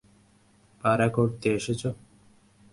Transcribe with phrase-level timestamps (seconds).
[0.83, 1.89] ভাড়া করতে এসেছে?